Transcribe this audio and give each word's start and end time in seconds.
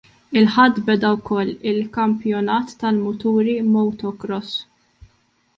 Il-Ħadd 0.39 0.79
beda 0.87 1.11
wkoll 1.17 1.51
il-Kampjonat 1.73 2.75
tal-muturi 2.85 3.57
Motocross. 3.77 4.59